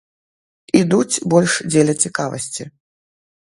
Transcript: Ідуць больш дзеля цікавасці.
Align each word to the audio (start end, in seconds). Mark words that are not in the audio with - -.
Ідуць 0.79 1.21
больш 1.35 1.53
дзеля 1.71 1.95
цікавасці. 2.07 2.63